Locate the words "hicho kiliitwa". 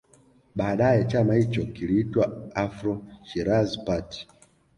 1.35-2.37